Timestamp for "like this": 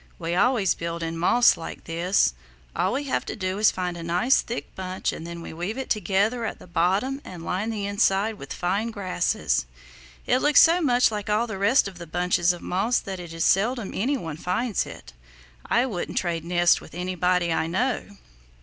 1.55-2.33